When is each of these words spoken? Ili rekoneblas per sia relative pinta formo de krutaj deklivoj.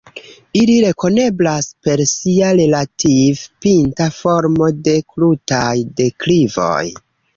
Ili 0.59 0.75
rekoneblas 0.83 1.67
per 1.87 2.03
sia 2.11 2.49
relative 2.61 3.43
pinta 3.67 4.07
formo 4.21 4.71
de 4.89 4.97
krutaj 5.15 5.77
deklivoj. 6.01 6.83